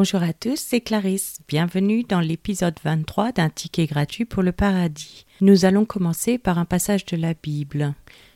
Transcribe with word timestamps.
Bonjour 0.00 0.22
à 0.22 0.32
tous, 0.32 0.56
c'est 0.56 0.80
Clarisse. 0.80 1.40
Bienvenue 1.46 2.04
dans 2.04 2.20
l'épisode 2.20 2.78
23 2.82 3.32
d'un 3.32 3.50
ticket 3.50 3.84
gratuit 3.84 4.24
pour 4.24 4.42
le 4.42 4.50
paradis. 4.50 5.26
Nous 5.42 5.66
allons 5.66 5.84
commencer 5.84 6.38
par 6.38 6.58
un 6.58 6.64
passage 6.64 7.04
de 7.04 7.18
la 7.18 7.34
Bible. 7.34 7.92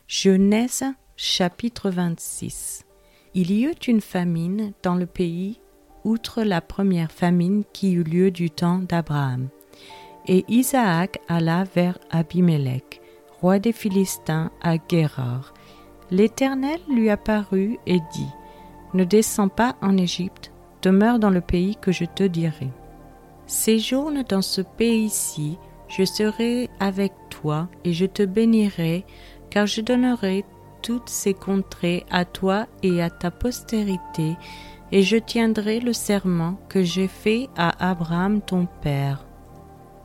Genèse 0.07 0.85
chapitre 1.17 1.89
26. 1.89 2.85
Il 3.33 3.51
y 3.51 3.65
eut 3.65 3.81
une 3.89 4.03
famine 4.03 4.75
dans 4.83 4.95
le 4.95 5.07
pays, 5.07 5.59
outre 6.05 6.43
la 6.43 6.61
première 6.61 7.11
famine 7.11 7.65
qui 7.73 7.93
eut 7.93 8.05
lieu 8.05 8.31
du 8.31 8.51
temps 8.51 8.81
d'Abraham. 8.81 9.49
Et 10.27 10.45
Isaac 10.49 11.19
alla 11.29 11.65
vers 11.65 11.99
Abimelech, 12.11 13.01
roi 13.41 13.59
des 13.59 13.73
Philistins, 13.73 14.51
à 14.61 14.77
Guérar. 14.77 15.55
L'Éternel 16.11 16.81
lui 16.91 17.09
apparut 17.09 17.79
et 17.87 18.01
dit 18.13 18.33
Ne 18.93 19.05
descends 19.05 19.49
pas 19.49 19.77
en 19.81 19.97
Égypte 19.97 20.51
demeure 20.85 21.19
dans 21.19 21.31
le 21.31 21.41
pays 21.41 21.77
que 21.77 21.93
je 21.93 22.05
te 22.05 22.23
dirai. 22.23 22.69
Séjourne 23.47 24.23
dans 24.29 24.43
ce 24.43 24.61
pays-ci, 24.61 25.59
je 25.89 26.05
serai 26.05 26.69
avec 26.79 27.13
toi 27.31 27.69
et 27.85 27.95
je 27.95 28.05
te 28.05 28.23
bénirai, 28.23 29.07
car 29.49 29.67
je 29.67 29.81
donnerai 29.81 30.45
toutes 30.83 31.09
ces 31.09 31.33
contrées 31.33 32.05
à 32.11 32.27
toi 32.27 32.67
et 32.83 33.01
à 33.01 33.09
ta 33.09 33.31
postérité, 33.31 34.37
et 34.93 35.03
je 35.03 35.17
tiendrai 35.17 35.81
le 35.81 35.95
serment 35.95 36.59
que 36.69 36.83
j'ai 36.83 37.09
fait 37.09 37.49
à 37.57 37.91
Abraham 37.91 38.43
ton 38.43 38.67
père. 38.83 39.25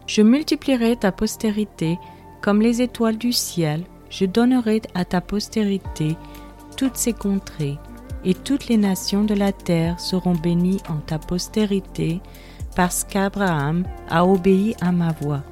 Je 0.08 0.22
multiplierai 0.22 0.96
ta 0.96 1.12
postérité 1.12 2.00
comme 2.41 2.62
les 2.62 2.82
étoiles 2.82 3.18
du 3.18 3.34
ciel, 3.34 3.84
je 4.10 4.26
donnerai 4.26 4.82
à 4.96 5.04
ta 5.04 5.20
postérité 5.20 6.16
toutes 6.77 6.96
ces 6.96 7.14
contrées, 7.14 7.77
et 8.25 8.34
toutes 8.34 8.67
les 8.67 8.77
nations 8.77 9.23
de 9.23 9.34
la 9.34 9.51
terre 9.51 9.99
seront 9.99 10.35
bénies 10.35 10.81
en 10.89 10.98
ta 10.98 11.20
postérité, 11.20 12.21
parce 12.75 13.03
qu'Abraham 13.03 13.84
a 14.09 14.25
obéi 14.25 14.75
à 14.81 14.91
ma 14.91 15.12
voix, 15.12 15.43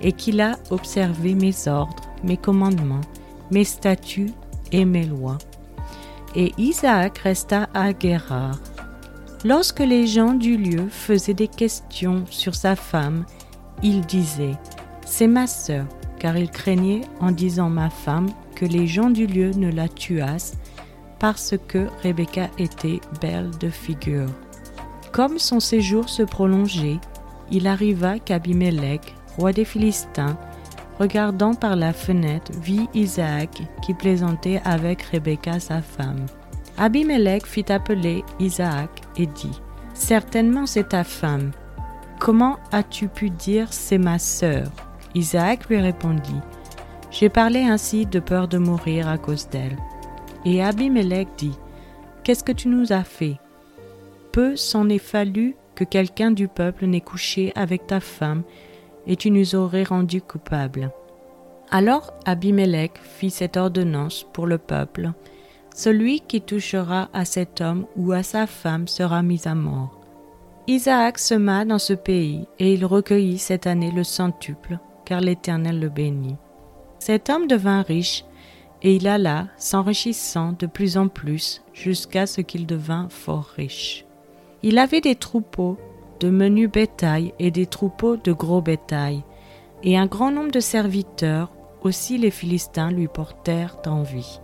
et 0.00 0.12
qu'il 0.12 0.40
a 0.40 0.58
observé 0.70 1.34
mes 1.34 1.68
ordres, 1.68 2.02
mes 2.22 2.36
commandements, 2.36 3.00
mes 3.50 3.64
statuts 3.64 4.32
et 4.72 4.84
mes 4.84 5.04
lois. 5.04 5.38
Et 6.34 6.52
Isaac 6.58 7.18
resta 7.18 7.68
à 7.74 7.92
Guérard. 7.92 8.58
Lorsque 9.44 9.80
les 9.80 10.06
gens 10.06 10.34
du 10.34 10.56
lieu 10.56 10.88
faisaient 10.88 11.34
des 11.34 11.48
questions 11.48 12.24
sur 12.30 12.54
sa 12.54 12.76
femme, 12.76 13.26
il 13.82 14.02
disait 14.02 14.56
C'est 15.04 15.26
ma 15.26 15.46
sœur, 15.46 15.84
car 16.18 16.36
il 16.36 16.50
craignait 16.50 17.02
en 17.20 17.32
disant 17.32 17.68
ma 17.68 17.90
femme 17.90 18.28
que 18.54 18.64
les 18.64 18.86
gens 18.86 19.10
du 19.10 19.26
lieu 19.26 19.50
ne 19.50 19.70
la 19.70 19.88
tuassent 19.88 20.54
parce 21.22 21.54
que 21.68 21.86
Rebecca 22.02 22.50
était 22.58 23.00
belle 23.20 23.50
de 23.60 23.68
figure. 23.68 24.28
Comme 25.12 25.38
son 25.38 25.60
séjour 25.60 26.08
se 26.08 26.24
prolongeait, 26.24 26.98
il 27.48 27.68
arriva 27.68 28.18
qu'Abimelech, 28.18 29.14
roi 29.38 29.52
des 29.52 29.64
Philistins, 29.64 30.36
regardant 30.98 31.54
par 31.54 31.76
la 31.76 31.92
fenêtre, 31.92 32.50
vit 32.60 32.88
Isaac 32.92 33.62
qui 33.82 33.94
plaisantait 33.94 34.60
avec 34.64 35.02
Rebecca 35.02 35.60
sa 35.60 35.80
femme. 35.80 36.26
Abimelech 36.76 37.46
fit 37.46 37.70
appeler 37.70 38.24
Isaac 38.40 38.90
et 39.16 39.26
dit 39.26 39.60
Certainement 39.94 40.66
c'est 40.66 40.88
ta 40.88 41.04
femme. 41.04 41.52
Comment 42.18 42.56
as-tu 42.72 43.06
pu 43.06 43.30
dire 43.30 43.68
c'est 43.72 43.98
ma 43.98 44.18
sœur? 44.18 44.72
Isaac 45.14 45.68
lui 45.68 45.78
répondit 45.78 46.40
J'ai 47.12 47.28
parlé 47.28 47.60
ainsi 47.60 48.06
de 48.06 48.18
peur 48.18 48.48
de 48.48 48.58
mourir 48.58 49.06
à 49.06 49.18
cause 49.18 49.48
d'elle. 49.48 49.76
Et 50.44 50.62
Abimelech 50.62 51.28
dit 51.36 51.58
Qu'est-ce 52.24 52.44
que 52.44 52.52
tu 52.52 52.68
nous 52.68 52.92
as 52.92 53.04
fait? 53.04 53.38
Peu 54.32 54.56
s'en 54.56 54.88
est 54.88 54.98
fallu 54.98 55.56
que 55.74 55.84
quelqu'un 55.84 56.30
du 56.30 56.48
peuple 56.48 56.86
n'ait 56.86 57.00
couché 57.00 57.52
avec 57.54 57.86
ta 57.86 58.00
femme, 58.00 58.42
et 59.06 59.16
tu 59.16 59.30
nous 59.30 59.54
aurais 59.54 59.82
rendus 59.82 60.22
coupables. 60.22 60.90
Alors 61.70 62.12
Abimelech 62.26 62.92
fit 63.02 63.30
cette 63.30 63.56
ordonnance 63.56 64.26
pour 64.32 64.46
le 64.46 64.58
peuple 64.58 65.12
Celui 65.74 66.20
qui 66.20 66.40
touchera 66.40 67.08
à 67.12 67.24
cet 67.24 67.60
homme 67.60 67.86
ou 67.96 68.12
à 68.12 68.22
sa 68.22 68.46
femme 68.46 68.86
sera 68.88 69.22
mis 69.22 69.46
à 69.46 69.54
mort. 69.54 69.98
Isaac 70.68 71.18
sema 71.18 71.64
dans 71.64 71.80
ce 71.80 71.92
pays, 71.92 72.46
et 72.58 72.72
il 72.74 72.84
recueillit 72.84 73.38
cette 73.38 73.66
année 73.66 73.90
le 73.90 74.04
centuple, 74.04 74.78
car 75.04 75.20
l'Éternel 75.20 75.80
le 75.80 75.88
bénit. 75.88 76.36
Cet 77.00 77.30
homme 77.30 77.48
devint 77.48 77.82
riche, 77.82 78.24
et 78.82 78.96
il 78.96 79.06
alla 79.06 79.46
s'enrichissant 79.56 80.54
de 80.58 80.66
plus 80.66 80.96
en 80.96 81.08
plus 81.08 81.62
jusqu'à 81.72 82.26
ce 82.26 82.40
qu'il 82.40 82.66
devint 82.66 83.08
fort 83.08 83.46
riche. 83.56 84.04
Il 84.62 84.78
avait 84.78 85.00
des 85.00 85.14
troupeaux 85.14 85.78
de 86.20 86.30
menu 86.30 86.68
bétail 86.68 87.32
et 87.38 87.50
des 87.50 87.66
troupeaux 87.66 88.16
de 88.16 88.32
gros 88.32 88.60
bétail, 88.60 89.22
et 89.82 89.96
un 89.96 90.06
grand 90.06 90.30
nombre 90.30 90.52
de 90.52 90.60
serviteurs, 90.60 91.52
aussi 91.82 92.16
les 92.18 92.30
Philistins 92.30 92.92
lui 92.92 93.08
portèrent 93.08 93.78
envie. 93.86 94.40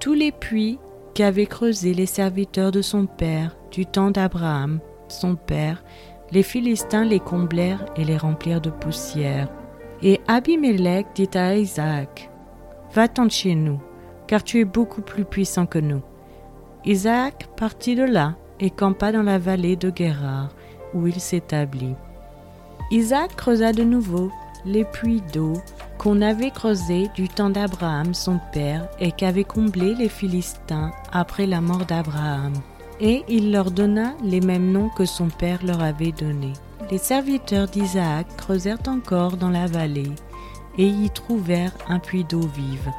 Tous 0.00 0.12
les 0.12 0.32
puits 0.32 0.78
qu'avaient 1.14 1.46
creusés 1.46 1.94
les 1.94 2.06
serviteurs 2.06 2.72
de 2.72 2.82
son 2.82 3.06
père 3.06 3.56
du 3.70 3.86
temps 3.86 4.10
d'Abraham, 4.10 4.80
son 5.08 5.36
père, 5.36 5.82
les 6.30 6.42
Philistins 6.42 7.04
les 7.04 7.20
comblèrent 7.20 7.86
et 7.96 8.04
les 8.04 8.16
remplirent 8.16 8.60
de 8.60 8.70
poussière. 8.70 9.48
Et 10.02 10.20
Abimelech 10.26 11.06
dit 11.14 11.30
à 11.34 11.56
Isaac, 11.56 12.30
Va-t'en 12.94 13.28
chez 13.28 13.56
nous, 13.56 13.80
car 14.28 14.44
tu 14.44 14.60
es 14.60 14.64
beaucoup 14.64 15.02
plus 15.02 15.24
puissant 15.24 15.66
que 15.66 15.80
nous. 15.80 16.02
Isaac 16.84 17.48
partit 17.56 17.96
de 17.96 18.04
là 18.04 18.36
et 18.60 18.70
campa 18.70 19.10
dans 19.10 19.24
la 19.24 19.38
vallée 19.38 19.74
de 19.74 19.90
Guérard, 19.90 20.50
où 20.94 21.08
il 21.08 21.18
s'établit. 21.18 21.96
Isaac 22.92 23.34
creusa 23.34 23.72
de 23.72 23.82
nouveau 23.82 24.30
les 24.64 24.84
puits 24.84 25.22
d'eau 25.32 25.54
qu'on 25.98 26.22
avait 26.22 26.52
creusés 26.52 27.08
du 27.16 27.28
temps 27.28 27.50
d'Abraham 27.50 28.14
son 28.14 28.38
père 28.52 28.88
et 29.00 29.10
qu'avaient 29.10 29.42
comblés 29.42 29.94
les 29.94 30.08
Philistins 30.08 30.92
après 31.12 31.46
la 31.46 31.60
mort 31.60 31.86
d'Abraham. 31.86 32.52
Et 33.00 33.24
il 33.28 33.50
leur 33.50 33.72
donna 33.72 34.12
les 34.22 34.40
mêmes 34.40 34.70
noms 34.70 34.90
que 34.90 35.04
son 35.04 35.28
père 35.28 35.64
leur 35.64 35.82
avait 35.82 36.12
donnés. 36.12 36.52
Les 36.92 36.98
serviteurs 36.98 37.66
d'Isaac 37.66 38.26
creusèrent 38.36 38.86
encore 38.86 39.36
dans 39.36 39.50
la 39.50 39.66
vallée 39.66 40.12
et 40.78 40.86
y 40.86 41.10
trouvèrent 41.10 41.74
un 41.88 41.98
puits 41.98 42.24
d'eau 42.24 42.40
vive. 42.40 42.90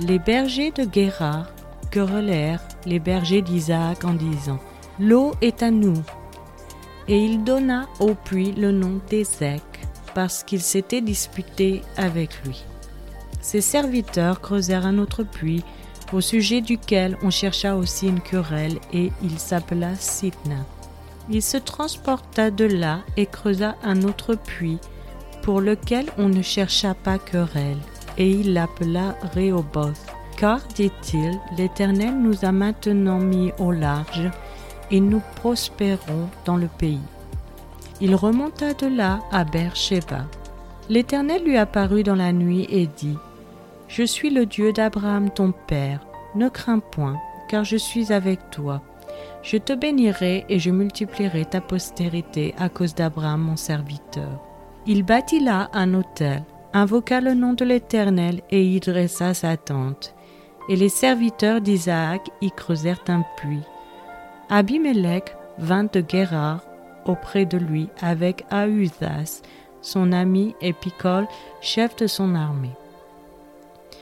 Les 0.00 0.18
bergers 0.18 0.70
de 0.70 0.84
Guérard 0.84 1.48
querellèrent 1.90 2.66
les 2.86 2.98
bergers 2.98 3.42
d'Isaac 3.42 4.04
en 4.04 4.14
disant 4.14 4.58
L'eau 4.98 5.32
est 5.40 5.62
à 5.62 5.70
nous. 5.70 6.02
Et 7.08 7.24
il 7.24 7.44
donna 7.44 7.86
au 8.00 8.14
puits 8.14 8.52
le 8.52 8.72
nom 8.72 9.00
d'Ézec, 9.10 9.62
parce 10.14 10.44
qu'il 10.44 10.60
s'était 10.60 11.00
disputé 11.00 11.82
avec 11.96 12.42
lui. 12.44 12.64
Ses 13.40 13.60
serviteurs 13.60 14.40
creusèrent 14.40 14.86
un 14.86 14.98
autre 14.98 15.24
puits, 15.24 15.64
au 16.12 16.20
sujet 16.20 16.60
duquel 16.60 17.16
on 17.22 17.30
chercha 17.30 17.76
aussi 17.76 18.06
une 18.06 18.20
querelle, 18.20 18.78
et 18.92 19.10
il 19.22 19.38
s'appela 19.38 19.94
Sitna. 19.96 20.64
Il 21.28 21.42
se 21.42 21.56
transporta 21.56 22.50
de 22.50 22.64
là 22.64 23.00
et 23.16 23.26
creusa 23.26 23.76
un 23.82 24.02
autre 24.02 24.34
puits, 24.34 24.78
pour 25.42 25.60
lequel 25.60 26.06
on 26.18 26.28
ne 26.28 26.42
chercha 26.42 26.94
pas 26.94 27.18
querelle, 27.18 27.78
et 28.16 28.30
il 28.30 28.54
l'appela 28.54 29.16
Rehoboth. 29.34 30.00
Car, 30.36 30.60
dit-il, 30.74 31.38
l'Éternel 31.56 32.18
nous 32.18 32.44
a 32.44 32.52
maintenant 32.52 33.18
mis 33.18 33.52
au 33.58 33.70
large, 33.70 34.30
et 34.90 35.00
nous 35.00 35.22
prospérons 35.36 36.28
dans 36.44 36.56
le 36.56 36.68
pays. 36.68 37.00
Il 38.00 38.14
remonta 38.14 38.74
de 38.74 38.86
là 38.86 39.20
à 39.30 39.44
Beersheba. 39.44 40.24
L'Éternel 40.88 41.44
lui 41.44 41.56
apparut 41.56 42.02
dans 42.02 42.16
la 42.16 42.32
nuit 42.32 42.66
et 42.68 42.86
dit 42.86 43.16
Je 43.88 44.02
suis 44.02 44.30
le 44.30 44.46
Dieu 44.46 44.72
d'Abraham 44.72 45.30
ton 45.30 45.52
père, 45.52 46.04
ne 46.34 46.48
crains 46.48 46.80
point, 46.80 47.18
car 47.48 47.64
je 47.64 47.76
suis 47.76 48.12
avec 48.12 48.50
toi. 48.50 48.82
Je 49.42 49.56
te 49.56 49.72
bénirai 49.72 50.44
et 50.48 50.58
je 50.58 50.70
multiplierai 50.70 51.44
ta 51.44 51.60
postérité 51.60 52.54
à 52.58 52.68
cause 52.68 52.94
d'Abraham 52.94 53.42
mon 53.42 53.56
serviteur. 53.56 54.40
Il 54.84 55.04
bâtit 55.04 55.38
là 55.38 55.70
un 55.72 55.94
autel, 55.94 56.42
invoqua 56.72 57.20
le 57.20 57.34
nom 57.34 57.52
de 57.52 57.64
l'Éternel 57.64 58.42
et 58.50 58.64
y 58.64 58.80
dressa 58.80 59.32
sa 59.32 59.56
tente. 59.56 60.12
Et 60.68 60.74
les 60.74 60.88
serviteurs 60.88 61.60
d'Isaac 61.60 62.28
y 62.40 62.50
creusèrent 62.50 63.04
un 63.06 63.24
puits. 63.36 63.62
Abimelech 64.48 65.36
vint 65.58 65.84
de 65.84 66.00
Guérard 66.00 66.62
auprès 67.04 67.46
de 67.46 67.58
lui 67.58 67.88
avec 68.00 68.44
Ahuzas, 68.50 69.42
son 69.82 70.12
ami, 70.12 70.54
et 70.60 70.72
Picol, 70.72 71.26
chef 71.60 71.94
de 71.96 72.06
son 72.06 72.34
armée. 72.34 72.74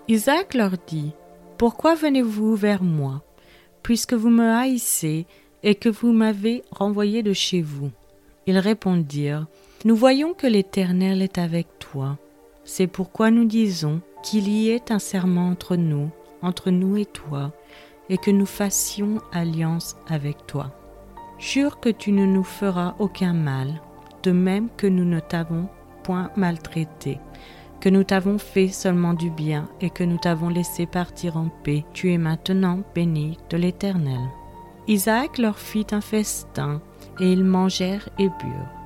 Isaac 0.09 0.55
leur 0.55 0.73
dit 0.87 1.12
Pourquoi 1.59 1.94
venez-vous 1.94 2.56
vers 2.56 2.82
moi, 2.82 3.23
puisque 3.82 4.15
vous 4.15 4.31
me 4.31 4.50
haïssez 4.50 5.27
et 5.62 5.75
que 5.75 5.88
vous 5.88 6.12
m'avez 6.12 6.62
renvoyé 6.71 7.23
de 7.23 7.32
chez 7.32 7.61
vous? 7.61 7.91
Ils 8.47 8.59
répondirent 8.59 9.47
nous 9.87 9.97
voyons 9.97 10.35
que 10.35 10.47
l'Éternel 10.47 11.23
est 11.23 11.38
avec 11.38 11.67
toi. 11.79 12.19
C'est 12.65 12.87
pourquoi 12.87 13.31
nous 13.31 13.47
disons 13.47 14.03
qu'il 14.23 14.47
y 14.49 14.69
ait 14.69 14.93
un 14.93 14.99
serment 14.99 15.49
entre 15.49 15.77
nous, 15.77 16.11
entre 16.43 16.71
nous 16.71 16.99
et 16.99 17.06
toi, 17.06 17.53
et 18.11 18.19
que 18.19 18.31
nous 18.31 18.47
fassions 18.47 19.23
alliance 19.32 19.97
avec 20.06 20.47
toi. 20.47 20.71
Jure 21.38 21.81
que 21.81 21.88
tu 21.88 22.12
ne 22.12 22.27
nous 22.27 22.44
feras 22.44 22.94
aucun 22.99 23.32
mal, 23.32 23.81
de 24.23 24.32
même 24.32 24.69
que 24.77 24.87
nous 24.87 25.06
ne 25.06 25.21
t'avons 25.21 25.67
point 26.03 26.31
maltraité, 26.37 27.19
que 27.81 27.88
nous 27.88 28.05
t'avons 28.05 28.37
fait 28.37 28.69
seulement 28.69 29.15
du 29.15 29.31
bien 29.31 29.67
et 29.81 29.88
que 29.88 30.05
nous 30.05 30.19
t'avons 30.19 30.50
laissé 30.50 30.85
partir 30.85 31.38
en 31.38 31.49
paix. 31.65 31.87
Tu 31.94 32.12
es 32.12 32.19
maintenant 32.19 32.81
béni 32.94 33.38
de 33.49 33.56
l'Éternel. 33.56 34.21
Isaac 34.88 35.38
leur 35.38 35.59
fit 35.59 35.87
un 35.93 36.03
festin, 36.03 36.82
et 37.19 37.32
ils 37.32 37.44
mangèrent 37.44 38.11
et 38.19 38.29
burent. 38.29 38.80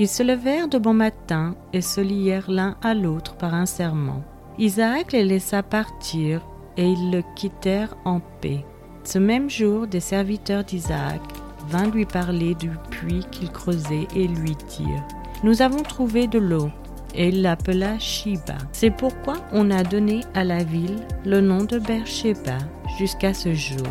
Ils 0.00 0.06
se 0.06 0.22
levèrent 0.22 0.68
de 0.68 0.78
bon 0.78 0.94
matin 0.94 1.56
et 1.72 1.80
se 1.80 2.00
lièrent 2.00 2.48
l'un 2.48 2.76
à 2.82 2.94
l'autre 2.94 3.34
par 3.34 3.52
un 3.52 3.66
serment. 3.66 4.22
Isaac 4.56 5.10
les 5.10 5.24
laissa 5.24 5.64
partir, 5.64 6.40
et 6.76 6.88
ils 6.88 7.10
le 7.10 7.24
quittèrent 7.34 7.96
en 8.04 8.20
paix. 8.40 8.64
Ce 9.02 9.18
même 9.18 9.50
jour, 9.50 9.88
des 9.88 9.98
serviteurs 9.98 10.62
d'Isaac 10.62 11.20
vint 11.68 11.90
lui 11.90 12.06
parler 12.06 12.54
du 12.54 12.70
puits 12.90 13.26
qu'il 13.32 13.50
creusait 13.50 14.06
et 14.14 14.28
lui 14.28 14.54
dire 14.68 15.02
Nous 15.42 15.62
avons 15.62 15.82
trouvé 15.82 16.28
de 16.28 16.38
l'eau. 16.38 16.70
Et 17.16 17.30
il 17.30 17.42
l'appela 17.42 17.98
Shiba. 17.98 18.58
C'est 18.70 18.90
pourquoi 18.90 19.34
on 19.52 19.70
a 19.72 19.82
donné 19.82 20.20
à 20.34 20.44
la 20.44 20.62
ville 20.62 20.98
le 21.24 21.40
nom 21.40 21.64
de 21.64 21.80
Beersheba 21.80 22.58
jusqu'à 22.98 23.34
ce 23.34 23.52
jour. 23.52 23.88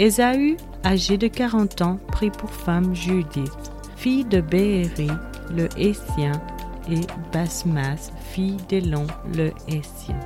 Ésaü, 0.00 0.56
âgé 0.84 1.16
de 1.16 1.28
40 1.28 1.82
ans, 1.82 2.00
prit 2.08 2.30
pour 2.30 2.50
femme 2.50 2.94
Judith, 2.94 3.70
fille 4.02 4.24
de 4.24 4.40
Béhéri, 4.40 5.06
le 5.54 5.68
Hessien, 5.78 6.32
et 6.90 7.02
Basmas, 7.32 8.10
fille 8.32 8.56
d'Élon, 8.68 9.06
le 9.36 9.52
Hessien. 9.68 10.18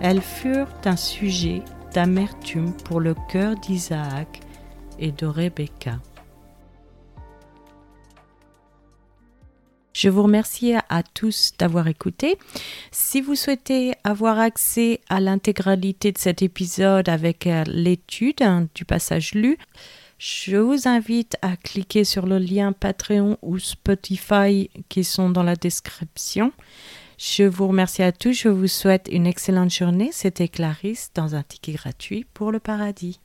Elles 0.00 0.20
furent 0.20 0.72
un 0.84 0.94
sujet 0.94 1.62
d'amertume 1.92 2.72
pour 2.84 3.00
le 3.00 3.16
cœur 3.28 3.56
d'Isaac, 3.56 4.40
et 5.00 5.10
de 5.10 5.26
Rebecca. 5.26 5.98
Je 9.92 10.08
vous 10.08 10.22
remercie 10.22 10.74
à 10.88 11.02
tous 11.02 11.52
d'avoir 11.58 11.88
écouté. 11.88 12.38
Si 12.92 13.20
vous 13.20 13.34
souhaitez 13.34 13.92
avoir 14.04 14.38
accès 14.38 15.00
à 15.08 15.18
l'intégralité 15.18 16.12
de 16.12 16.18
cet 16.18 16.42
épisode 16.42 17.08
avec 17.08 17.48
euh, 17.48 17.64
l'étude 17.66 18.40
hein, 18.40 18.68
du 18.74 18.84
passage 18.84 19.34
lu, 19.34 19.58
je 20.20 20.58
vous 20.58 20.86
invite 20.86 21.38
à 21.40 21.56
cliquer 21.56 22.04
sur 22.04 22.26
le 22.26 22.36
lien 22.36 22.72
Patreon 22.72 23.38
ou 23.40 23.58
Spotify 23.58 24.68
qui 24.90 25.02
sont 25.02 25.30
dans 25.30 25.42
la 25.42 25.56
description. 25.56 26.52
Je 27.16 27.44
vous 27.44 27.68
remercie 27.68 28.02
à 28.02 28.12
tous. 28.12 28.34
Je 28.34 28.50
vous 28.50 28.66
souhaite 28.66 29.08
une 29.10 29.26
excellente 29.26 29.72
journée. 29.72 30.10
C'était 30.12 30.48
Clarisse 30.48 31.10
dans 31.14 31.34
un 31.36 31.42
ticket 31.42 31.72
gratuit 31.72 32.26
pour 32.34 32.52
le 32.52 32.60
paradis. 32.60 33.18